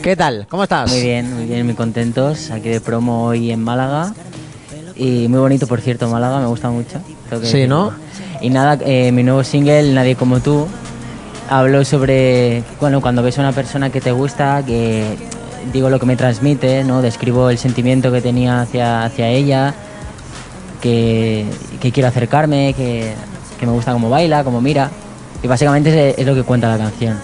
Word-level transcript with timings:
¿Qué 0.00 0.16
tal? 0.16 0.46
¿Cómo 0.48 0.62
estás? 0.62 0.90
Muy 0.90 1.02
bien, 1.02 1.34
muy 1.34 1.44
bien, 1.44 1.66
muy 1.66 1.74
contentos. 1.74 2.50
Aquí 2.50 2.70
de 2.70 2.80
promo 2.80 3.24
hoy 3.26 3.52
en 3.52 3.62
Málaga. 3.62 4.14
Y 4.96 5.28
muy 5.28 5.38
bonito, 5.38 5.66
por 5.66 5.82
cierto, 5.82 6.08
Málaga, 6.08 6.40
me 6.40 6.46
gusta 6.46 6.70
mucho. 6.70 6.98
tengo 7.28 7.42
que 7.42 7.46
Sí, 7.46 7.58
decirlo. 7.58 7.90
¿no? 7.90 7.92
Y 8.40 8.48
nada, 8.48 8.78
eh, 8.86 9.12
mi 9.12 9.22
nuevo 9.22 9.44
single, 9.44 9.92
Nadie 9.92 10.16
como 10.16 10.40
tú, 10.40 10.66
hablo 11.50 11.84
sobre, 11.84 12.64
bueno, 12.80 13.02
cuando 13.02 13.22
ves 13.22 13.36
a 13.38 13.42
una 13.42 13.52
persona 13.52 13.90
que 13.90 14.00
te 14.00 14.12
gusta, 14.12 14.64
que 14.64 15.04
digo 15.74 15.90
lo 15.90 16.00
que 16.00 16.06
me 16.06 16.16
transmite, 16.16 16.84
¿no? 16.84 17.02
Describo 17.02 17.50
el 17.50 17.58
sentimiento 17.58 18.10
que 18.10 18.22
tenía 18.22 18.62
hacia, 18.62 19.04
hacia 19.04 19.28
ella, 19.28 19.74
que, 20.80 21.44
que 21.82 21.92
quiero 21.92 22.08
acercarme, 22.08 22.72
que, 22.74 23.12
que 23.60 23.66
me 23.66 23.72
gusta 23.72 23.92
cómo 23.92 24.08
baila, 24.08 24.42
cómo 24.42 24.62
mira. 24.62 24.90
Y 25.42 25.46
básicamente 25.48 26.10
es, 26.12 26.18
es 26.18 26.26
lo 26.26 26.34
que 26.34 26.44
cuenta 26.44 26.68
la 26.68 26.78
canción. 26.82 27.18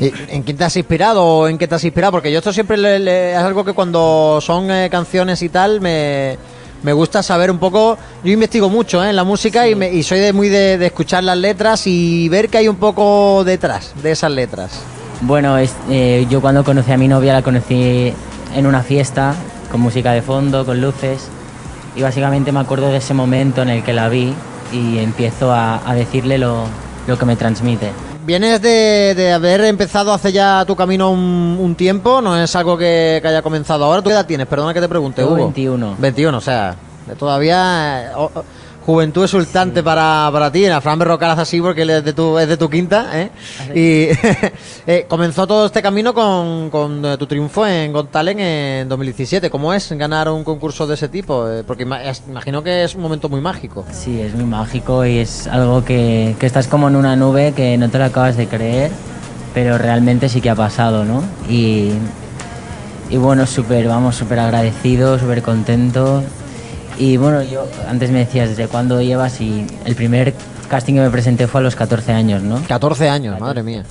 ¿Y 0.00 0.12
¿En 0.28 0.42
quién 0.42 0.56
te 0.56 0.64
has 0.64 0.76
inspirado 0.76 1.24
o 1.24 1.48
en 1.48 1.58
qué 1.58 1.68
te 1.68 1.74
has 1.74 1.84
inspirado? 1.84 2.12
Porque 2.12 2.32
yo 2.32 2.38
esto 2.38 2.52
siempre 2.52 2.76
le- 2.76 2.98
le- 2.98 3.32
es 3.32 3.38
algo 3.38 3.64
que 3.64 3.72
cuando 3.72 4.38
son 4.40 4.70
eh, 4.70 4.88
canciones 4.90 5.42
y 5.42 5.48
tal 5.48 5.80
me, 5.80 6.36
me 6.82 6.92
gusta 6.92 7.22
saber 7.22 7.50
un 7.50 7.58
poco. 7.58 7.96
Yo 8.24 8.32
investigo 8.32 8.68
mucho 8.68 9.04
eh, 9.04 9.10
en 9.10 9.16
la 9.16 9.24
música 9.24 9.68
y, 9.68 9.74
me- 9.74 9.92
y 9.92 10.02
soy 10.02 10.18
de, 10.20 10.32
muy 10.32 10.48
de, 10.48 10.78
de 10.78 10.86
escuchar 10.86 11.22
las 11.24 11.36
letras 11.38 11.86
y 11.86 12.28
ver 12.28 12.48
que 12.48 12.58
hay 12.58 12.68
un 12.68 12.76
poco 12.76 13.42
detrás 13.44 13.92
de 14.02 14.10
esas 14.12 14.30
letras. 14.32 14.72
Bueno, 15.20 15.56
es- 15.58 15.74
eh, 15.90 16.26
yo 16.28 16.40
cuando 16.40 16.64
conocí 16.64 16.90
a 16.92 16.96
mi 16.96 17.06
novia 17.08 17.32
la 17.34 17.42
conocí 17.42 18.12
en 18.56 18.66
una 18.66 18.82
fiesta, 18.82 19.34
con 19.70 19.80
música 19.80 20.12
de 20.12 20.22
fondo, 20.22 20.66
con 20.66 20.80
luces, 20.80 21.28
y 21.94 22.02
básicamente 22.02 22.50
me 22.52 22.60
acuerdo 22.60 22.88
de 22.90 22.96
ese 22.96 23.14
momento 23.14 23.62
en 23.62 23.68
el 23.68 23.82
que 23.84 23.92
la 23.92 24.08
vi 24.08 24.34
y 24.72 24.98
empiezo 24.98 25.52
a, 25.52 25.88
a 25.88 25.94
decirle 25.94 26.38
lo, 26.38 26.64
lo 27.06 27.18
que 27.18 27.24
me 27.24 27.36
transmite. 27.36 27.90
Vienes 28.24 28.62
de, 28.62 29.14
de 29.16 29.32
haber 29.32 29.62
empezado 29.64 30.12
hace 30.12 30.32
ya 30.32 30.64
tu 30.66 30.76
camino 30.76 31.10
un, 31.10 31.56
un 31.60 31.74
tiempo, 31.74 32.20
no 32.20 32.40
es 32.40 32.54
algo 32.54 32.78
que, 32.78 33.18
que 33.20 33.28
haya 33.28 33.42
comenzado 33.42 33.84
ahora. 33.84 34.00
¿Tú 34.00 34.10
qué 34.10 34.14
edad 34.14 34.26
tienes? 34.26 34.46
Perdona 34.46 34.72
que 34.72 34.80
te 34.80 34.88
pregunte, 34.88 35.24
Hugo. 35.24 35.34
21. 35.36 35.96
21, 35.98 36.38
o 36.38 36.40
sea, 36.40 36.76
todavía 37.18 38.04
eh, 38.04 38.12
o- 38.16 38.30
o- 38.34 38.44
juventud 38.84 39.24
exultante 39.24 39.82
para, 39.82 40.28
para 40.32 40.50
ti. 40.50 40.64
En 40.64 40.80
Fran 40.82 40.98
Berrocaraz 40.98 41.38
así 41.38 41.60
porque 41.60 41.82
él 41.82 41.90
es 41.90 42.04
de 42.04 42.12
tu, 42.12 42.38
es 42.38 42.48
de 42.48 42.56
tu 42.56 42.68
quinta, 42.68 43.10
¿eh? 43.14 43.30
Y 43.74 44.08
eh, 44.86 45.06
comenzó 45.08 45.46
todo 45.46 45.66
este 45.66 45.82
camino 45.82 46.12
con, 46.14 46.70
con, 46.70 47.04
eh, 47.04 47.16
tu 47.16 47.26
triunfo 47.26 47.66
en 47.66 47.92
Got 47.92 48.10
Talent 48.10 48.40
en 48.40 48.88
2017. 48.88 49.50
¿Cómo 49.50 49.72
es 49.72 49.90
ganar 49.92 50.28
un 50.28 50.44
concurso 50.44 50.86
de 50.86 50.94
ese 50.94 51.08
tipo? 51.08 51.48
Eh, 51.48 51.64
porque 51.64 51.84
imagino 51.84 52.62
que 52.62 52.84
es 52.84 52.94
un 52.94 53.02
momento 53.02 53.28
muy 53.28 53.40
mágico. 53.40 53.84
Sí, 53.92 54.20
es 54.20 54.34
muy 54.34 54.44
mágico 54.44 55.04
y 55.06 55.18
es 55.18 55.46
algo 55.46 55.84
que, 55.84 56.36
que 56.38 56.46
estás 56.46 56.66
como 56.66 56.88
en 56.88 56.96
una 56.96 57.16
nube 57.16 57.52
que 57.54 57.76
no 57.78 57.88
te 57.88 57.98
lo 57.98 58.04
acabas 58.04 58.36
de 58.36 58.46
creer, 58.46 58.90
pero 59.54 59.78
realmente 59.78 60.28
sí 60.28 60.40
que 60.40 60.50
ha 60.50 60.54
pasado, 60.54 61.04
¿no? 61.04 61.22
Y, 61.48 61.90
y 63.10 63.16
bueno, 63.16 63.46
súper, 63.46 63.86
vamos, 63.86 64.16
súper 64.16 64.38
agradecido, 64.38 65.18
súper 65.18 65.42
contento. 65.42 66.22
Y 67.02 67.16
bueno, 67.16 67.42
yo 67.42 67.66
antes 67.88 68.10
me 68.10 68.20
decías 68.20 68.48
desde 68.50 68.68
cuándo 68.68 69.02
llevas 69.02 69.40
y 69.40 69.66
el 69.84 69.96
primer 69.96 70.34
casting 70.68 70.94
que 70.94 71.00
me 71.00 71.10
presenté 71.10 71.48
fue 71.48 71.60
a 71.60 71.64
los 71.64 71.74
14 71.74 72.12
años, 72.12 72.42
¿no? 72.42 72.62
14 72.68 73.08
años, 73.08 73.40
madre 73.40 73.64
mía. 73.64 73.82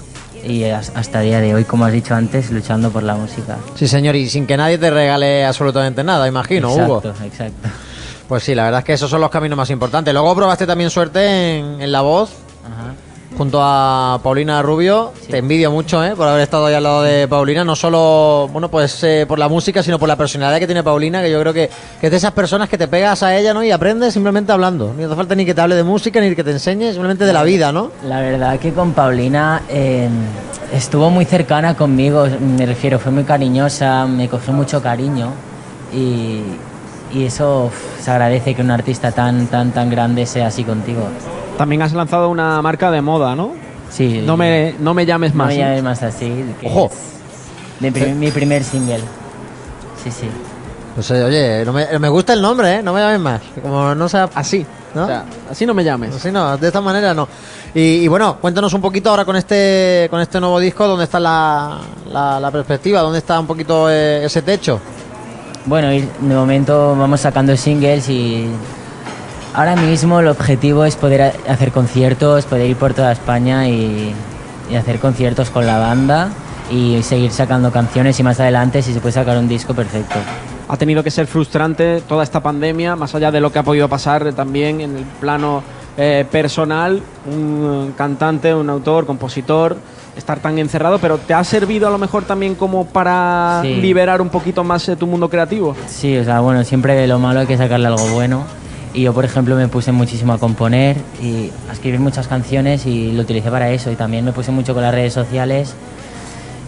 Y 0.48 0.64
has- 0.64 0.94
hasta 0.96 1.20
el 1.22 1.28
día 1.28 1.42
de 1.42 1.54
hoy, 1.54 1.66
como 1.66 1.84
has 1.84 1.92
dicho 1.92 2.16
antes, 2.16 2.52
luchando 2.52 2.90
por 2.90 3.04
la 3.04 3.16
música. 3.16 3.58
Sí, 3.76 3.86
señor, 3.88 4.16
y 4.16 4.30
sin 4.30 4.48
que 4.48 4.56
nadie 4.56 4.78
te 4.78 4.90
regale 4.90 5.46
absolutamente 5.46 6.06
nada, 6.06 6.26
imagino, 6.26 6.74
Hugo. 6.74 7.00
exacto, 7.00 7.26
exacto. 7.26 7.70
Pues 8.30 8.44
sí, 8.44 8.56
la 8.56 8.64
verdad 8.64 8.80
es 8.80 8.86
que 8.86 8.94
esos 8.94 9.10
son 9.10 9.20
los 9.20 9.30
caminos 9.30 9.58
más 9.58 9.70
importantes. 9.72 10.14
Luego 10.14 10.34
probaste 10.34 10.66
también 10.66 10.90
suerte 10.90 11.58
en, 11.60 11.82
en 11.82 11.92
La 11.92 12.00
Voz, 12.00 12.30
Ajá. 12.66 12.94
Junto 13.38 13.60
a 13.62 14.20
Paulina 14.22 14.62
Rubio. 14.62 15.12
Te 15.30 15.38
envidio 15.38 15.72
mucho, 15.72 16.04
¿eh? 16.04 16.16
Por 16.16 16.28
haber 16.28 16.44
estado 16.44 16.66
ahí 16.66 16.74
al 16.74 16.84
lado 16.84 17.02
de 17.04 17.28
Paulina. 17.28 17.64
No 17.64 17.76
solo, 17.76 18.50
bueno, 18.52 18.70
pues 18.70 19.04
eh, 19.04 19.26
por 19.28 19.40
la 19.40 19.50
música, 19.50 19.82
sino 19.84 19.98
por 19.98 20.08
la 20.08 20.16
personalidad 20.16 20.60
que 20.60 20.66
tiene 20.66 20.84
Paulina, 20.84 21.22
que 21.22 21.32
yo 21.32 21.40
creo 21.40 21.54
que, 21.54 21.70
que 22.00 22.08
es 22.08 22.12
de 22.12 22.18
esas 22.18 22.32
personas 22.32 22.70
que 22.70 22.78
te 22.78 22.88
pegas 22.88 23.24
a 23.24 23.38
ella, 23.38 23.54
¿no? 23.54 23.64
Y 23.64 23.72
aprendes 23.72 24.14
simplemente 24.14 24.52
hablando. 24.52 24.94
No 24.98 25.06
hace 25.06 25.16
falta 25.16 25.36
ni 25.36 25.46
que 25.46 25.54
te 25.54 25.62
hable 25.62 25.76
de 25.76 25.84
música, 25.84 26.20
ni 26.22 26.36
que 26.36 26.44
te 26.44 26.52
enseñe, 26.52 26.92
simplemente 26.92 27.26
de 27.26 27.34
la 27.34 27.44
vida, 27.44 27.72
¿no? 27.72 27.92
La 28.06 28.20
verdad 28.20 28.60
que 28.60 28.74
con 28.74 28.94
Paulina 28.94 29.64
eh, 29.70 30.10
estuvo 30.74 31.10
muy 31.10 31.26
cercana 31.26 31.76
conmigo, 31.76 32.28
me 32.58 32.66
refiero, 32.66 33.00
fue 33.00 33.12
muy 33.12 33.24
cariñosa, 33.24 34.06
me 34.06 34.30
cogió 34.30 34.54
mucho 34.54 34.82
cariño 34.82 35.32
y, 35.94 36.42
y 37.14 37.26
eso 37.26 37.66
uf, 37.66 38.04
se 38.04 38.12
agradece 38.12 38.56
que 38.56 38.62
un 38.62 38.72
artista 38.72 39.12
tan, 39.12 39.48
tan, 39.48 39.72
tan 39.72 39.90
grande 39.90 40.26
sea 40.26 40.48
así 40.48 40.64
contigo. 40.64 41.02
También 41.62 41.84
has 41.84 41.94
lanzado 41.94 42.28
una 42.30 42.60
marca 42.64 42.90
de 42.90 43.02
moda, 43.04 43.36
¿no? 43.36 43.52
Sí, 43.92 44.24
No 44.26 44.36
me, 44.36 44.74
no 44.80 44.96
me 44.96 45.06
llames 45.06 45.34
no 45.36 45.38
más. 45.44 45.48
me 45.50 45.56
¿eh? 45.56 45.58
llames 45.60 45.84
más 45.84 46.02
así. 46.02 46.44
que 46.60 46.66
Ojo. 46.66 46.88
es 46.88 47.82
mi, 47.82 47.92
prim- 47.92 48.18
mi 48.18 48.32
primer 48.32 48.64
single. 48.64 48.98
Sí, 50.04 50.10
sí. 50.10 50.28
Pues 50.96 51.12
eh, 51.12 51.24
oye, 51.24 51.64
no 51.64 51.72
me, 51.72 52.00
me 52.00 52.10
gusta 52.10 52.34
el 52.34 52.42
nombre, 52.42 52.78
¿eh? 52.78 52.82
No 52.82 52.94
me 52.94 53.00
llames 53.00 53.20
más. 53.20 53.42
Como 53.62 53.94
no 53.94 54.10
sea 54.10 54.28
Así. 54.34 54.66
¿No? 54.96 55.04
O 55.04 55.06
sea, 55.06 55.24
así 55.52 55.68
no 55.68 55.76
me 55.76 55.84
llames. 55.84 56.16
Así 56.16 56.32
no, 56.32 56.58
de 56.58 56.66
esta 56.66 56.82
manera 56.82 57.14
no. 57.14 57.28
Y, 57.76 57.80
y 57.80 58.08
bueno, 58.08 58.38
cuéntanos 58.42 58.74
un 58.74 58.82
poquito 58.82 59.12
ahora 59.12 59.24
con 59.24 59.36
este 59.36 60.08
con 60.10 60.20
este 60.20 60.40
nuevo 60.40 60.60
disco, 60.60 60.88
¿dónde 60.88 61.04
está 61.04 61.20
la, 61.20 61.78
la, 62.12 62.40
la 62.40 62.50
perspectiva? 62.52 63.02
¿Dónde 63.02 63.20
está 63.20 63.40
un 63.40 63.46
poquito 63.46 63.88
eh, 63.88 64.26
ese 64.26 64.42
techo? 64.42 64.80
Bueno, 65.66 65.94
y 65.94 66.00
de 66.02 66.36
momento 66.36 66.96
vamos 66.98 67.22
sacando 67.22 67.56
singles 67.56 68.10
y 68.10 68.48
ahora 69.54 69.76
mismo 69.76 70.20
el 70.20 70.28
objetivo 70.28 70.86
es 70.86 70.96
poder 70.96 71.22
ha- 71.22 71.52
hacer 71.52 71.72
conciertos, 71.72 72.46
poder 72.46 72.70
ir 72.70 72.76
por 72.78 72.94
toda 72.94 73.12
España 73.12 73.68
y, 73.68 74.14
y 74.70 74.76
hacer 74.76 75.00
conciertos 75.00 75.50
con 75.50 75.66
la 75.66 75.78
banda 75.78 76.30
y 76.70 77.02
seguir 77.04 77.32
sacando 77.32 77.72
canciones 77.72 78.20
y 78.20 78.24
más 78.24 78.40
adelante 78.40 78.82
si 78.82 78.94
se 78.94 79.00
puede 79.00 79.14
sacar 79.14 79.38
un 79.38 79.48
disco 79.48 79.74
perfecto. 79.74 80.16
Ha 80.70 80.78
tenido 80.78 81.04
que 81.04 81.12
ser 81.12 81.28
frustrante 81.28 82.02
toda 82.08 82.24
esta 82.24 82.40
pandemia, 82.40 82.96
más 82.96 83.14
allá 83.14 83.30
de 83.30 83.42
lo 83.42 83.52
que 83.52 83.60
ha 83.60 83.64
podido 83.64 83.90
pasar 83.90 84.32
también 84.34 84.80
en 84.80 84.96
el 84.98 85.04
plano 85.04 85.64
eh, 85.98 86.26
personal, 86.32 87.02
un 87.30 87.94
cantante, 87.98 88.56
un 88.56 88.70
autor, 88.70 89.06
compositor, 89.06 89.76
estar 90.16 90.40
tan 90.40 90.58
encerrado, 90.60 90.98
pero 91.00 91.18
¿te 91.18 91.34
ha 91.34 91.44
servido 91.44 91.90
a 91.90 91.92
lo 91.92 91.98
mejor 91.98 92.24
también 92.24 92.56
como 92.56 92.86
para 92.86 93.60
Sí. 93.64 93.76
liberar 93.76 94.22
un 94.22 94.30
poquito 94.30 94.64
más 94.64 94.88
eh, 94.88 94.96
tu 94.96 95.08
mundo 95.08 95.30
creativo? 95.30 95.76
Sí, 95.88 96.18
o 96.18 96.24
sea, 96.24 96.40
bueno, 96.40 96.64
siempre 96.64 96.96
de 96.96 97.06
lo 97.08 97.20
malo 97.20 97.42
hay 97.42 97.48
que 97.48 97.58
sacarle 97.58 97.88
algo 97.88 98.08
bueno. 98.14 98.44
Y 98.94 99.04
yo, 99.04 99.14
por 99.14 99.24
ejemplo, 99.26 99.56
me 99.56 99.68
puse 99.68 99.92
muchísimo 99.92 100.34
a 100.34 100.38
componer 100.38 100.98
y 101.22 101.50
a 101.70 101.74
escribir 101.74 102.00
muchas 102.00 102.28
canciones 102.28 102.86
y 102.86 103.12
lo 103.14 103.22
utilicé 103.22 103.50
para 103.50 103.70
eso. 103.72 103.90
Y 103.92 103.96
también 103.96 104.26
me 104.26 104.34
puse 104.34 104.52
mucho 104.52 104.74
con 104.74 104.84
las 104.84 104.94
redes 104.94 105.14
sociales, 105.14 105.74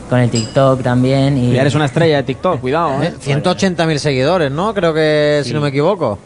con 0.09 0.19
el 0.19 0.29
TikTok 0.29 0.81
también. 0.81 1.37
Y 1.37 1.51
Ya 1.53 1.61
eres 1.61 1.75
una 1.75 1.85
estrella 1.85 2.17
de 2.17 2.23
TikTok, 2.23 2.61
cuidado, 2.61 2.91
¿eh? 3.03 3.13
180.000 3.23 3.97
seguidores, 3.97 4.51
¿no? 4.51 4.73
Creo 4.73 4.93
que, 4.93 5.41
si 5.43 5.53
no 5.53 5.59
me 5.61 5.69
equivoco. 5.69 6.17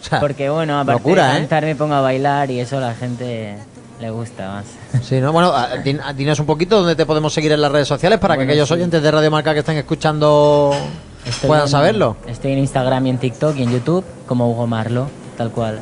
O 0.00 0.08
sea, 0.08 0.20
Porque 0.20 0.48
bueno, 0.50 0.78
aparte 0.78 0.92
locura, 1.00 1.28
de 1.28 1.32
¿eh? 1.32 1.38
cantar 1.40 1.64
me 1.64 1.74
pongo 1.74 1.94
a 1.94 2.00
bailar 2.02 2.50
y 2.50 2.60
eso 2.60 2.76
a 2.76 2.80
la 2.80 2.94
gente 2.94 3.56
le 4.00 4.10
gusta 4.10 4.48
más. 4.92 5.02
Sí, 5.02 5.20
¿no? 5.20 5.32
Bueno, 5.32 5.52
dinos 6.14 6.38
un 6.38 6.46
poquito 6.46 6.76
dónde 6.78 6.94
te 6.94 7.06
podemos 7.06 7.32
seguir 7.32 7.50
en 7.52 7.62
las 7.62 7.72
redes 7.72 7.88
sociales 7.88 8.18
para 8.18 8.36
que 8.36 8.42
aquellos 8.44 8.68
sí. 8.68 8.74
oyentes 8.74 9.02
de 9.02 9.10
Radio 9.10 9.30
Marca 9.30 9.54
que 9.54 9.60
estén 9.60 9.78
escuchando 9.78 10.72
Estoy 11.24 11.48
puedan 11.48 11.64
en- 11.64 11.70
saberlo. 11.70 12.16
Estoy 12.28 12.52
en 12.52 12.58
Instagram 12.58 13.06
y 13.06 13.10
en 13.10 13.18
TikTok 13.18 13.56
y 13.56 13.62
en 13.62 13.72
YouTube 13.72 14.04
como 14.26 14.48
Hugo 14.50 14.66
Marlo, 14.66 15.08
tal 15.36 15.50
cual. 15.50 15.80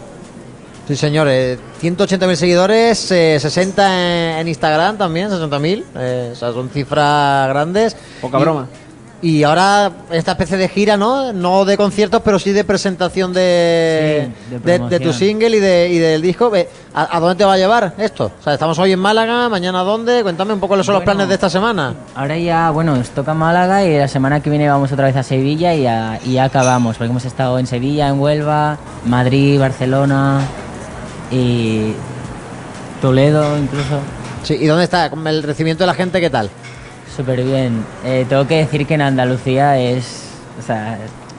Sí, 0.86 0.96
señores, 0.96 1.58
180.000 1.80 2.34
seguidores, 2.36 3.10
eh, 3.10 3.38
60 3.40 4.32
en, 4.34 4.38
en 4.40 4.48
Instagram 4.48 4.98
también, 4.98 5.30
60.000, 5.30 5.82
eh, 5.96 6.30
o 6.32 6.34
sea, 6.34 6.52
son 6.52 6.68
cifras 6.68 7.48
grandes. 7.48 7.96
Poca 8.20 8.38
Y- 8.38 8.42
broma. 8.42 8.68
Y 9.24 9.42
ahora 9.42 9.90
esta 10.10 10.32
especie 10.32 10.58
de 10.58 10.68
gira, 10.68 10.98
¿no? 10.98 11.32
No 11.32 11.64
de 11.64 11.78
conciertos, 11.78 12.20
pero 12.22 12.38
sí 12.38 12.52
de 12.52 12.62
presentación 12.62 13.32
de, 13.32 14.28
Sí, 14.50 14.50
de 14.50 14.78
de, 14.78 14.88
de 14.90 15.00
tu 15.00 15.14
single 15.14 15.56
y, 15.56 15.60
de, 15.60 15.88
y 15.88 15.98
del 15.98 16.20
disco. 16.20 16.52
¿A, 16.92 17.16
a 17.16 17.20
dónde 17.20 17.36
te 17.36 17.44
va 17.46 17.54
a 17.54 17.56
llevar 17.56 17.94
esto? 17.96 18.30
O 18.38 18.42
sea, 18.42 18.52
estamos 18.52 18.78
hoy 18.78 18.92
en 18.92 18.98
Málaga, 18.98 19.48
mañana 19.48 19.80
dónde? 19.82 20.22
Cuéntame 20.22 20.52
un 20.52 20.60
poco 20.60 20.68
cuáles 20.72 20.84
son 20.84 20.96
los 20.96 21.04
planes 21.04 21.26
de 21.26 21.34
esta 21.34 21.48
semana. 21.48 21.94
Ahora 22.14 22.36
ya, 22.36 22.68
bueno, 22.70 22.94
nos 22.94 23.08
toca 23.08 23.32
Málaga 23.32 23.82
y 23.82 23.96
la 23.96 24.08
semana 24.08 24.40
que 24.40 24.50
viene 24.50 24.68
vamos 24.68 24.92
otra 24.92 25.06
vez 25.06 25.16
a 25.16 25.22
Sevilla 25.22 25.72
y 25.72 25.84
ya, 25.84 26.20
y 26.22 26.34
ya 26.34 26.44
acabamos, 26.44 26.98
porque 26.98 27.10
hemos 27.10 27.24
estado 27.24 27.58
en 27.58 27.66
Sevilla, 27.66 28.08
en 28.08 28.20
Huelva, 28.20 28.76
Madrid, 29.06 29.58
Barcelona 29.58 30.42
y 31.30 31.94
Toledo 33.00 33.56
incluso. 33.58 34.00
Sí, 34.42 34.58
¿y 34.60 34.66
dónde 34.66 34.84
está? 34.84 35.06
¿El 35.06 35.42
recibimiento 35.42 35.84
de 35.84 35.86
la 35.86 35.94
gente 35.94 36.20
qué 36.20 36.28
tal? 36.28 36.50
Súper 37.16 37.42
bien. 37.44 37.84
Eh, 38.04 38.26
tengo 38.28 38.46
que 38.46 38.56
decir 38.56 38.86
que 38.86 38.94
en 38.94 39.02
Andalucía 39.02 39.78
es, 39.78 40.24
o 40.58 40.62
sea, 40.62 40.98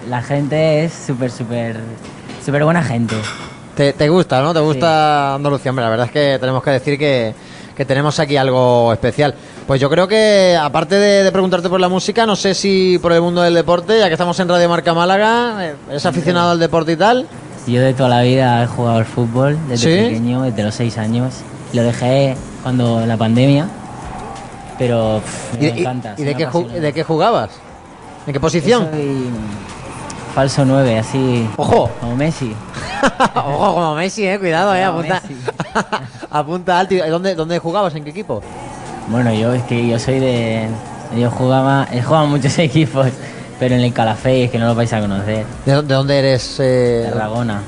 la 0.09 0.21
gente 0.21 0.85
es 0.85 0.93
súper, 0.93 1.31
súper, 1.31 1.77
súper 2.45 2.63
buena 2.63 2.81
gente. 2.83 3.15
¿Te, 3.75 3.91
te 3.91 4.07
gusta, 4.07 4.41
no? 4.41 4.53
¿Te 4.53 4.61
gusta 4.61 5.35
Andalucía? 5.35 5.71
Hombre, 5.71 5.83
la 5.83 5.89
verdad 5.89 6.05
es 6.05 6.11
que 6.13 6.37
tenemos 6.39 6.63
que 6.63 6.71
decir 6.71 6.97
que, 6.97 7.35
que 7.75 7.83
tenemos 7.83 8.17
aquí 8.19 8.37
algo 8.37 8.93
especial. 8.93 9.35
Pues 9.67 9.81
yo 9.81 9.89
creo 9.89 10.07
que, 10.07 10.57
aparte 10.59 10.95
de, 10.95 11.23
de 11.23 11.31
preguntarte 11.31 11.67
por 11.67 11.81
la 11.81 11.89
música, 11.89 12.25
no 12.25 12.37
sé 12.37 12.53
si 12.53 12.97
por 13.01 13.11
el 13.11 13.21
mundo 13.21 13.41
del 13.41 13.53
deporte, 13.53 13.99
ya 13.99 14.07
que 14.07 14.13
estamos 14.13 14.39
en 14.39 14.47
Radio 14.47 14.69
Marca 14.69 14.93
Málaga, 14.93 15.65
eh, 15.65 15.75
¿eres 15.89 16.05
aficionado 16.05 16.51
al 16.51 16.59
deporte 16.59 16.93
y 16.93 16.95
tal? 16.95 17.27
Yo 17.67 17.81
de 17.81 17.93
toda 17.93 18.09
la 18.09 18.21
vida 18.21 18.63
he 18.63 18.67
jugado 18.67 18.97
al 18.99 19.05
fútbol, 19.05 19.57
desde 19.67 19.97
¿Sí? 19.97 20.03
pequeño, 20.05 20.43
desde 20.43 20.63
los 20.63 20.75
seis 20.75 20.97
años. 20.97 21.33
Lo 21.73 21.81
dejé 21.83 22.37
cuando 22.63 23.05
la 23.05 23.17
pandemia, 23.17 23.67
pero 24.77 25.21
pff, 25.23 25.53
¿Y, 25.55 25.57
me 25.57 25.67
y- 25.67 25.79
encanta. 25.81 26.15
y 26.17 26.23
de, 26.23 26.35
qué 26.35 26.45
de 26.79 27.03
jugabas? 27.03 27.49
¿En 28.27 28.33
qué 28.33 28.39
posición? 28.39 28.87
Soy 28.91 29.25
falso 30.33 30.65
9, 30.65 30.99
así 30.99 31.47
Ojo, 31.57 31.89
como 32.01 32.15
Messi. 32.15 32.53
ojo 33.35 33.73
como 33.75 33.95
Messi, 33.95 34.25
eh, 34.27 34.37
cuidado, 34.39 34.73
eh, 34.75 34.83
apunta, 34.83 35.21
apunta 36.31 36.79
alto. 36.79 36.93
¿Y 36.95 36.99
¿Dónde, 37.09 37.35
¿Dónde 37.35 37.59
jugabas? 37.59 37.93
¿En 37.95 38.03
qué 38.03 38.09
equipo? 38.09 38.41
Bueno, 39.09 39.31
yo 39.33 39.53
es 39.53 39.63
que 39.63 39.87
yo 39.87 39.99
soy 39.99 40.19
de... 40.19 40.67
Yo 41.15 41.29
jugaba, 41.29 41.87
he 41.91 42.01
jugado 42.01 42.25
en 42.25 42.31
muchos 42.31 42.57
equipos, 42.59 43.07
pero 43.59 43.75
en 43.75 43.81
el 43.81 43.93
Calafell, 43.93 44.45
es 44.45 44.51
que 44.51 44.57
no 44.57 44.65
lo 44.65 44.75
vais 44.75 44.91
a 44.91 44.99
conocer. 44.99 45.45
¿De, 45.65 45.73
dó- 45.73 45.83
de 45.83 45.93
dónde 45.93 46.17
eres? 46.19 46.57
Eh, 46.59 47.07
Tarragona. 47.13 47.61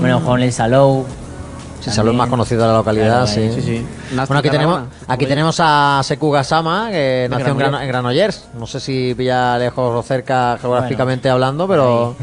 Bueno, 0.00 0.18
juego 0.20 0.36
en 0.36 0.42
el 0.44 0.52
Salou. 0.52 1.04
Si 1.82 1.90
Salud 1.90 2.14
más 2.14 2.28
conocido 2.28 2.62
de 2.62 2.68
la 2.68 2.74
localidad, 2.74 3.26
sí. 3.26 3.50
Sí, 3.54 3.62
sí. 3.62 3.86
Bueno, 4.14 4.38
aquí 4.38 4.48
tenemos, 4.50 4.82
aquí 5.08 5.26
tenemos 5.26 5.56
a 5.58 6.00
Seku 6.04 6.30
Gasama, 6.30 6.88
que 6.90 7.26
nació 7.30 7.48
en, 7.48 7.56
Granollers. 7.56 7.58
Grano- 7.58 7.80
en 7.82 7.88
Granollers. 7.88 8.48
No 8.58 8.66
sé 8.66 8.80
si 8.80 9.14
pilla 9.16 9.58
lejos 9.58 9.94
o 9.94 10.02
cerca 10.02 10.58
geográficamente 10.60 11.28
hablando, 11.28 11.66
pero, 11.68 12.14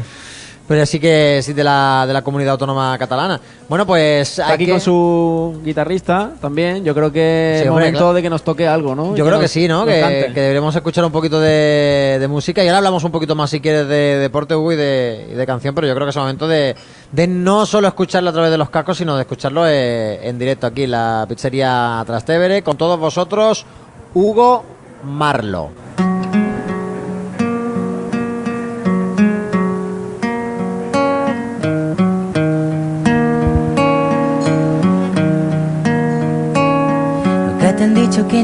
pero 0.70 0.86
sí 0.86 1.00
que 1.00 1.40
sí 1.42 1.52
de 1.52 1.64
la, 1.64 2.04
de 2.06 2.12
la 2.12 2.22
comunidad 2.22 2.52
autónoma 2.52 2.96
catalana. 2.96 3.40
Bueno, 3.68 3.84
pues 3.84 4.38
Está 4.38 4.52
aquí 4.52 4.66
que- 4.66 4.70
con 4.70 4.80
su 4.80 5.60
guitarrista 5.64 6.30
también. 6.40 6.84
Yo 6.84 6.94
creo 6.94 7.10
que 7.10 7.54
Sí, 7.56 7.62
es 7.64 7.68
hombre, 7.68 7.86
momento 7.86 7.98
claro. 7.98 8.12
de 8.14 8.22
que 8.22 8.30
nos 8.30 8.44
toque 8.44 8.68
algo, 8.68 8.94
¿no? 8.94 9.16
Yo 9.16 9.24
creo 9.26 9.38
que 9.38 9.46
nos- 9.46 9.50
sí, 9.50 9.66
¿no? 9.66 9.84
Que, 9.84 10.30
que 10.32 10.40
deberíamos 10.40 10.72
escuchar 10.76 11.04
un 11.04 11.10
poquito 11.10 11.40
de, 11.40 12.18
de 12.20 12.28
música. 12.28 12.62
Y 12.62 12.68
ahora 12.68 12.78
hablamos 12.78 13.02
un 13.02 13.10
poquito 13.10 13.34
más, 13.34 13.50
si 13.50 13.60
quieres, 13.60 13.88
de 13.88 14.18
deporte 14.20 14.54
Hugo, 14.54 14.70
y 14.70 14.76
de, 14.76 15.30
y 15.32 15.34
de 15.34 15.44
canción, 15.44 15.74
pero 15.74 15.88
yo 15.88 15.94
creo 15.96 16.06
que 16.06 16.10
es 16.10 16.16
el 16.16 16.22
momento 16.22 16.46
de, 16.46 16.76
de 17.10 17.26
no 17.26 17.66
solo 17.66 17.88
escucharlo 17.88 18.30
a 18.30 18.32
través 18.32 18.52
de 18.52 18.58
los 18.58 18.70
cascos, 18.70 18.96
sino 18.96 19.16
de 19.16 19.22
escucharlo 19.22 19.66
eh, 19.66 20.20
en 20.28 20.38
directo 20.38 20.68
aquí 20.68 20.84
en 20.84 20.92
la 20.92 21.26
pizzería 21.28 22.00
Trastevere. 22.06 22.62
Con 22.62 22.76
todos 22.76 22.96
vosotros, 22.96 23.66
Hugo 24.14 24.62
Marlo. 25.02 25.70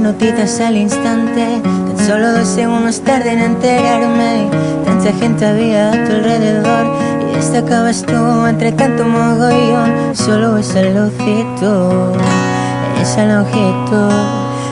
Notitas 0.06 0.60
al 0.60 0.76
instante, 0.76 1.60
tan 1.62 2.06
solo 2.06 2.32
dos 2.32 2.46
segundos 2.46 3.00
tarde 3.00 3.32
en 3.32 3.40
enterarme. 3.40 4.48
Tanta 4.84 5.12
gente 5.18 5.44
había 5.44 5.88
a 5.88 6.04
tu 6.04 6.12
alrededor 6.12 6.84
y 7.22 7.34
destacabas 7.34 8.02
tú 8.02 8.46
entre 8.46 8.70
tanto 8.70 9.04
mogollón. 9.04 10.14
Solo 10.14 10.58
esa 10.58 10.82
lucito, 10.82 12.12
esa 13.02 13.24
longitud 13.26 14.12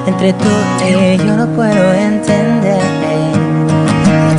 entre 0.07 0.35
tú 0.35 0.53
y 0.89 1.17
yo 1.17 1.37
no 1.37 1.47
puedo 1.49 1.85
entender. 1.95 2.81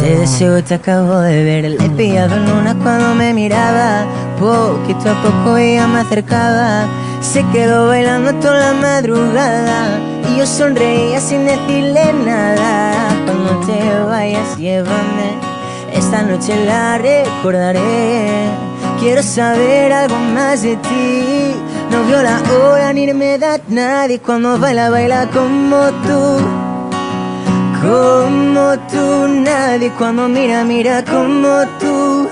Te 0.02 0.16
deseo, 0.16 0.64
te 0.64 0.76
acabo 0.76 1.20
de 1.20 1.44
ver. 1.44 1.64
Le 1.72 1.86
he 1.86 1.90
pillado 1.90 2.38
luna 2.38 2.74
cuando 2.82 3.16
me 3.16 3.34
miraba. 3.34 4.06
Poquito 4.40 5.12
a 5.12 5.22
poco 5.22 5.58
ella 5.58 5.88
me 5.88 6.00
acercaba. 6.00 6.86
Se 7.32 7.44
quedó 7.52 7.88
bailando 7.88 8.34
toda 8.36 8.72
la 8.72 8.74
madrugada. 8.74 10.00
Y 10.30 10.38
yo 10.38 10.46
sonreía 10.46 11.20
sin 11.20 11.46
decirle 11.46 12.14
nada. 12.14 12.94
Cuando 13.26 13.66
te 13.66 14.04
vayas, 14.06 14.58
llévame. 14.58 15.30
Esta 15.92 16.22
noche 16.22 16.66
la 16.66 16.98
recordaré. 16.98 18.50
Quiero 19.00 19.22
saber 19.22 19.92
algo 19.92 20.16
más 20.34 20.62
de 20.62 20.78
ti. 20.78 21.56
No 21.92 22.04
vio 22.04 22.22
la 22.22 22.42
hora 22.54 22.94
ni 22.94 23.12
me 23.14 23.38
da 23.38 23.60
nadie 23.68 24.20
cuando 24.20 24.58
baila, 24.58 24.90
baila 24.90 25.28
como 25.28 25.78
tú. 26.06 26.66
Como 27.82 28.80
tú, 28.92 29.28
nadie 29.28 29.92
cuando 29.98 30.28
mira, 30.28 30.64
mira 30.64 31.04
como 31.04 31.64
tú, 31.80 32.28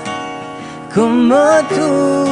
como 0.92 1.36
tú, 1.68 2.26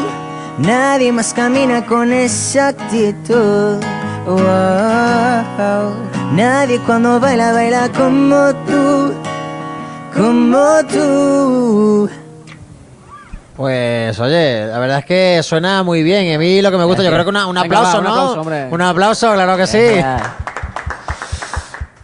nadie 0.58 1.12
más 1.12 1.32
camina 1.34 1.84
con 1.86 2.12
esa 2.12 2.68
actitud. 2.68 3.78
Wow. 4.26 5.94
Nadie 6.32 6.78
cuando 6.80 7.18
baila, 7.20 7.52
baila 7.52 7.88
como 7.90 8.54
tú, 8.66 9.12
como 10.14 10.66
tú. 10.90 12.10
Pues 13.56 14.18
oye, 14.18 14.66
la 14.66 14.78
verdad 14.78 14.98
es 15.00 15.04
que 15.04 15.40
suena 15.42 15.82
muy 15.82 16.02
bien. 16.02 16.24
Y 16.24 16.34
a 16.34 16.38
mí 16.38 16.62
lo 16.62 16.70
que 16.70 16.78
me 16.78 16.84
gusta, 16.84 17.02
yo 17.02 17.10
creo 17.10 17.22
que 17.24 17.30
una- 17.30 17.46
un 17.46 17.54
Venga, 17.54 17.66
aplauso, 17.66 17.92
va, 17.92 17.98
un 17.98 18.04
¿no? 18.04 18.10
aplauso, 18.10 18.40
hombre. 18.40 18.68
un 18.70 18.80
aplauso, 18.82 19.32
claro 19.34 19.56
que 19.56 19.66
sí. 19.66 19.78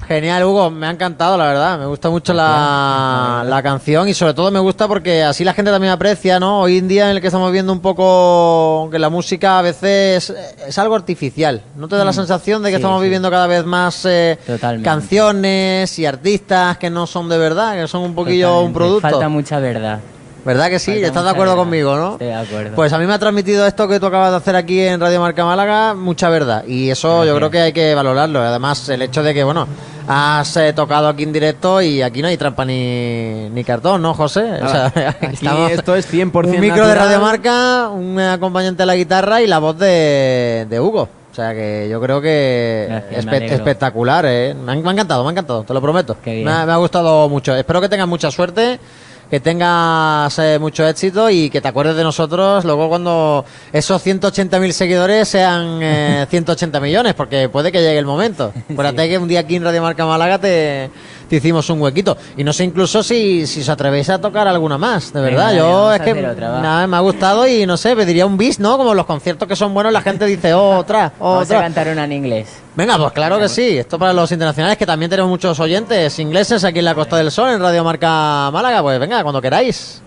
Genial, 0.08 0.42
Hugo, 0.44 0.70
me 0.70 0.86
ha 0.86 0.90
encantado, 0.90 1.36
la 1.36 1.44
verdad. 1.44 1.78
Me 1.78 1.84
gusta 1.84 2.08
mucho 2.08 2.32
la, 2.32 3.44
la 3.46 3.62
canción 3.62 4.08
y 4.08 4.14
sobre 4.14 4.32
todo 4.32 4.50
me 4.50 4.58
gusta 4.58 4.88
porque 4.88 5.22
así 5.22 5.44
la 5.44 5.52
gente 5.52 5.70
también 5.70 5.92
aprecia, 5.92 6.40
¿no? 6.40 6.60
Hoy 6.62 6.78
en 6.78 6.88
día 6.88 7.10
en 7.10 7.16
el 7.16 7.20
que 7.20 7.26
estamos 7.26 7.52
viendo 7.52 7.74
un 7.74 7.80
poco 7.80 8.88
que 8.90 8.98
la 8.98 9.10
música 9.10 9.58
a 9.58 9.62
veces 9.62 10.32
es 10.66 10.78
algo 10.78 10.94
artificial. 10.94 11.60
¿No 11.76 11.88
te 11.88 11.96
da 11.96 12.06
la 12.06 12.14
sensación 12.14 12.62
de 12.62 12.70
que 12.70 12.76
Mm. 12.76 12.78
Sí, 12.78 12.82
estamos 12.82 13.00
sí. 13.00 13.04
viviendo 13.04 13.30
cada 13.30 13.46
vez 13.46 13.66
más 13.66 14.02
eh, 14.06 14.38
canciones 14.82 15.98
y 15.98 16.06
artistas 16.06 16.78
que 16.78 16.88
no 16.88 17.06
son 17.06 17.28
de 17.28 17.36
verdad, 17.36 17.74
que 17.74 17.86
son 17.86 18.00
un 18.02 18.14
poquillo 18.14 18.60
un 18.62 18.72
producto? 18.72 19.10
Falta 19.10 19.28
mucha 19.28 19.58
verdad. 19.58 20.00
¿Verdad 20.44 20.70
que 20.70 20.78
sí? 20.78 20.92
Falta 20.92 21.06
¿Estás 21.08 21.24
de 21.24 21.30
acuerdo 21.30 21.52
verdad. 21.52 21.64
conmigo, 21.64 21.96
no? 21.96 22.12
Estoy 22.12 22.28
de 22.28 22.34
acuerdo. 22.34 22.74
Pues 22.76 22.92
a 22.94 22.98
mí 22.98 23.06
me 23.06 23.12
ha 23.12 23.18
transmitido 23.18 23.66
esto 23.66 23.86
que 23.86 24.00
tú 24.00 24.06
acabas 24.06 24.30
de 24.30 24.36
hacer 24.38 24.56
aquí 24.56 24.80
en 24.80 24.98
Radio 25.00 25.20
Marca 25.20 25.44
Málaga 25.44 25.92
mucha 25.94 26.30
verdad. 26.30 26.64
Y 26.66 26.88
eso 26.88 27.26
yo 27.26 27.34
creo 27.36 27.50
que 27.50 27.60
hay 27.60 27.72
que 27.74 27.94
valorarlo. 27.94 28.40
Además, 28.40 28.88
el 28.88 29.02
hecho 29.02 29.22
de 29.22 29.34
que, 29.34 29.44
bueno, 29.44 29.66
has 30.08 30.56
eh, 30.56 30.72
tocado 30.72 31.06
aquí 31.08 31.22
en 31.22 31.32
directo 31.32 31.82
y 31.82 32.00
aquí 32.00 32.22
no 32.22 32.28
hay 32.28 32.36
trampa 32.38 32.64
ni, 32.64 33.48
ni 33.50 33.62
cartón, 33.62 34.00
¿no, 34.00 34.14
José? 34.14 34.40
O 34.62 34.68
sea, 34.68 34.92
Nada. 34.94 35.16
aquí 35.20 35.72
esto 35.72 35.94
es 35.94 36.12
100% 36.12 36.46
Un 36.46 36.60
micro 36.60 36.86
de 36.86 36.94
natural. 36.94 36.98
Radio 36.98 37.20
Marca, 37.20 37.88
un 37.88 38.18
acompañante 38.18 38.82
de 38.82 38.86
la 38.86 38.96
guitarra 38.96 39.42
y 39.42 39.46
la 39.46 39.58
voz 39.58 39.78
de, 39.78 40.66
de 40.68 40.80
Hugo. 40.80 41.08
O 41.30 41.34
sea 41.34 41.54
que 41.54 41.86
yo 41.88 42.00
creo 42.00 42.20
que 42.20 42.88
alegro. 43.16 43.54
espectacular, 43.54 44.24
¿eh? 44.26 44.54
Me 44.54 44.72
ha, 44.72 44.74
me 44.76 44.88
ha 44.88 44.92
encantado, 44.92 45.22
me 45.22 45.28
ha 45.28 45.32
encantado, 45.32 45.62
te 45.62 45.72
lo 45.72 45.80
prometo. 45.80 46.16
Me 46.24 46.50
ha, 46.50 46.66
me 46.66 46.72
ha 46.72 46.76
gustado 46.78 47.28
mucho. 47.28 47.54
Espero 47.54 47.80
que 47.80 47.88
tengas 47.88 48.08
mucha 48.08 48.30
suerte, 48.30 48.80
que 49.30 49.40
tengas 49.40 50.38
eh, 50.38 50.58
mucho 50.58 50.86
éxito 50.86 51.28
y 51.28 51.50
que 51.50 51.60
te 51.60 51.68
acuerdes 51.68 51.96
de 51.96 52.02
nosotros 52.02 52.64
luego 52.64 52.88
cuando 52.88 53.44
esos 53.72 54.04
180.000 54.04 54.70
seguidores 54.72 55.28
sean 55.28 55.80
eh, 55.82 56.26
180 56.30 56.80
millones, 56.80 57.14
porque 57.14 57.48
puede 57.48 57.70
que 57.70 57.80
llegue 57.80 57.98
el 57.98 58.06
momento. 58.06 58.52
Acuérdate 58.70 59.08
que 59.08 59.18
un 59.18 59.28
día 59.28 59.40
aquí 59.40 59.56
en 59.56 59.64
Radio 59.64 59.82
Marca 59.82 60.06
Málaga 60.06 60.38
te, 60.38 60.90
te 61.28 61.36
hicimos 61.36 61.68
un 61.70 61.80
huequito. 61.80 62.16
Y 62.36 62.44
no 62.44 62.52
sé 62.52 62.64
incluso 62.64 63.02
si, 63.02 63.46
si 63.46 63.60
os 63.60 63.68
atrevéis 63.68 64.08
a 64.10 64.18
tocar 64.18 64.48
alguna 64.48 64.78
más, 64.78 65.12
de 65.12 65.20
verdad. 65.20 65.48
Venga, 65.48 65.58
Yo 65.58 65.92
es 65.92 66.00
que 66.00 66.12
otra, 66.12 66.60
nada, 66.60 66.86
me 66.86 66.96
ha 66.96 67.00
gustado 67.00 67.46
y 67.46 67.66
no 67.66 67.76
sé, 67.76 67.94
pediría 67.94 68.24
un 68.24 68.36
bis, 68.38 68.58
¿no? 68.58 68.76
Como 68.78 68.94
los 68.94 69.04
conciertos 69.06 69.46
que 69.46 69.56
son 69.56 69.74
buenos, 69.74 69.92
la 69.92 70.00
gente 70.00 70.24
dice 70.24 70.54
otra, 70.54 71.12
Vamos 71.20 71.38
a 71.38 71.42
otra. 71.42 71.60
cantar 71.60 71.88
una 71.88 72.04
en 72.04 72.12
inglés. 72.12 72.48
Venga, 72.78 72.96
pues 72.96 73.10
claro 73.10 73.40
que 73.40 73.48
sí. 73.48 73.76
Esto 73.76 73.98
para 73.98 74.12
los 74.12 74.30
internacionales, 74.30 74.78
que 74.78 74.86
también 74.86 75.10
tenemos 75.10 75.28
muchos 75.28 75.58
oyentes 75.58 76.16
ingleses 76.20 76.62
aquí 76.62 76.78
en 76.78 76.84
la 76.84 76.94
Costa 76.94 77.16
del 77.16 77.32
Sol, 77.32 77.50
en 77.50 77.60
Radio 77.60 77.82
Marca 77.82 78.52
Málaga. 78.52 78.82
Pues 78.82 79.00
venga, 79.00 79.20
cuando 79.24 79.42
queráis. 79.42 80.00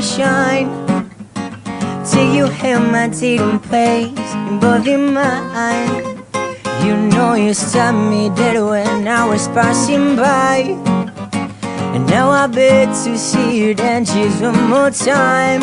Shine. 0.00 0.90
You 6.84 6.96
know 6.96 7.34
you 7.34 7.52
stopped 7.52 7.98
me 8.10 8.30
dead 8.30 8.56
when 8.62 9.06
I 9.06 9.28
was 9.28 9.48
passing 9.48 10.16
by. 10.16 10.76
And 11.94 12.06
now 12.06 12.30
I 12.30 12.46
bet 12.46 12.88
to 13.04 13.18
see 13.18 13.58
you 13.60 13.74
dance 13.74 14.14
one 14.40 14.70
more 14.70 14.90
time. 14.90 15.62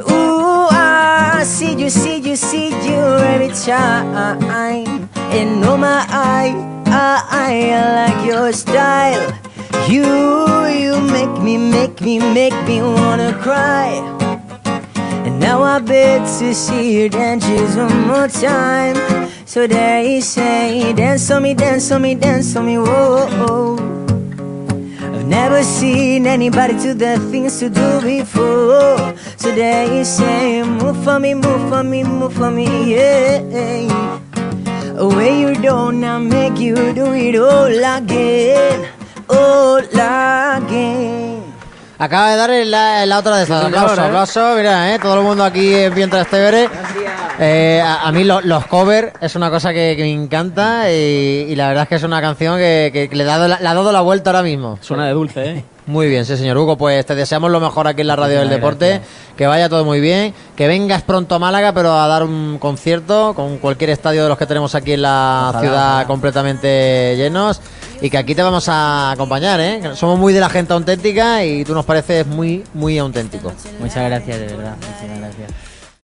Ooh, 0.00 0.66
I 0.70 1.42
see 1.44 1.74
you, 1.74 1.90
see 1.90 2.18
you, 2.18 2.34
see 2.34 2.68
you 2.68 3.00
every 3.32 3.54
time. 3.54 5.08
And 5.30 5.64
oh 5.64 5.76
my 5.76 6.04
eye, 6.08 6.52
I, 6.86 7.22
I 7.30 8.08
like 8.08 8.26
your 8.26 8.52
style. 8.52 9.32
You, 9.88 10.04
you 10.66 11.00
make 11.00 11.42
me, 11.42 11.56
make 11.56 12.00
me, 12.00 12.18
make 12.18 12.56
me 12.66 12.82
wanna 12.82 13.38
cry. 13.40 14.19
Now 15.40 15.62
I 15.62 15.78
bet 15.78 16.20
to 16.38 16.54
see 16.54 17.00
you 17.00 17.08
dance 17.08 17.46
one 17.74 18.06
more 18.06 18.28
time. 18.28 18.94
So 19.46 19.66
they 19.66 20.20
say, 20.20 20.92
dance 20.92 21.30
on 21.30 21.42
me, 21.42 21.54
dance 21.54 21.90
on 21.90 22.02
me, 22.02 22.14
dance 22.14 22.54
on 22.56 22.66
me, 22.66 22.76
whoa. 22.76 23.26
whoa. 23.40 23.76
I've 25.00 25.26
never 25.26 25.62
seen 25.62 26.26
anybody 26.26 26.74
do 26.74 26.92
the 26.92 27.18
things 27.30 27.58
to 27.60 27.70
do 27.70 28.02
before. 28.02 29.16
So 29.38 29.50
they 29.54 30.04
say, 30.04 30.62
move 30.62 31.02
for 31.02 31.18
me, 31.18 31.32
move 31.32 31.70
for 31.70 31.82
me, 31.82 32.04
move 32.04 32.34
for 32.34 32.50
me, 32.50 32.94
yeah. 32.94 33.40
Way 35.16 35.40
you 35.40 35.54
don't, 35.54 36.04
I 36.04 36.18
make 36.18 36.58
you 36.60 36.76
do 36.92 37.14
it 37.14 37.36
all 37.36 37.96
again, 37.96 38.86
all 39.30 39.78
again. 39.78 41.29
Acaba 42.02 42.30
de 42.30 42.36
dar 42.36 42.50
la, 42.66 43.04
la 43.04 43.18
otra 43.18 43.36
de 43.36 43.44
esas. 43.44 43.62
Aplauso, 43.64 44.00
¿eh? 44.02 44.06
aplauso. 44.06 44.54
Mira, 44.56 44.94
¿eh? 44.94 44.98
todo 44.98 45.14
el 45.18 45.22
mundo 45.22 45.44
aquí 45.44 45.74
en 45.74 45.94
Bien 45.94 46.08
Trastevere. 46.08 46.66
Eh, 47.38 47.80
a, 47.84 48.08
a 48.08 48.12
mí 48.12 48.24
lo- 48.24 48.40
los 48.40 48.66
covers 48.66 49.12
es 49.20 49.34
una 49.36 49.50
cosa 49.50 49.72
que, 49.72 49.94
que 49.96 50.02
me 50.02 50.12
encanta 50.12 50.90
y, 50.90 51.46
y 51.48 51.54
la 51.56 51.68
verdad 51.68 51.82
es 51.84 51.88
que 51.90 51.94
es 51.96 52.02
una 52.02 52.20
canción 52.22 52.56
que, 52.58 53.08
que 53.10 53.14
le, 53.16 53.22
ha 53.24 53.26
dado 53.26 53.48
la, 53.48 53.60
le 53.60 53.68
ha 53.68 53.74
dado 53.74 53.92
la 53.92 54.00
vuelta 54.00 54.30
ahora 54.30 54.42
mismo. 54.42 54.78
Suena 54.80 55.06
de 55.06 55.12
dulce, 55.12 55.44
¿eh? 55.50 55.64
Muy 55.86 56.08
bien, 56.08 56.24
sí, 56.24 56.36
señor 56.36 56.56
Hugo. 56.56 56.76
Pues 56.78 57.04
te 57.04 57.14
deseamos 57.14 57.50
lo 57.50 57.60
mejor 57.60 57.86
aquí 57.88 58.00
en 58.02 58.06
la 58.06 58.16
radio 58.16 58.38
del 58.40 58.48
deporte. 58.48 58.88
gracias. 58.88 59.08
Que 59.36 59.46
vaya 59.46 59.68
todo 59.68 59.84
muy 59.84 60.00
bien. 60.00 60.32
Que 60.56 60.68
vengas 60.68 61.02
pronto 61.02 61.34
a 61.34 61.38
Málaga, 61.38 61.72
pero 61.72 61.98
a 61.98 62.06
dar 62.06 62.22
un 62.22 62.58
concierto 62.58 63.34
con 63.34 63.58
cualquier 63.58 63.90
estadio 63.90 64.22
de 64.22 64.28
los 64.28 64.38
que 64.38 64.46
tenemos 64.46 64.74
aquí 64.74 64.92
en 64.92 65.02
la 65.02 65.46
Ojalá, 65.48 65.60
ciudad 65.60 65.88
ojalá. 65.92 66.06
completamente 66.06 67.14
llenos. 67.16 67.60
Y 68.02 68.08
que 68.08 68.18
aquí 68.18 68.34
te 68.34 68.42
vamos 68.42 68.68
a 68.68 69.10
acompañar, 69.10 69.60
¿eh? 69.60 69.82
Somos 69.94 70.18
muy 70.18 70.32
de 70.32 70.40
la 70.40 70.48
gente 70.48 70.72
auténtica 70.72 71.44
y 71.44 71.64
tú 71.64 71.74
nos 71.74 71.84
pareces 71.84 72.26
muy, 72.26 72.64
muy 72.72 72.98
auténtico. 72.98 73.52
Muchas 73.78 74.04
gracias, 74.04 74.40
de 74.40 74.46
verdad. 74.46 74.76
Muchas 74.76 75.18
gracias. 75.18 75.69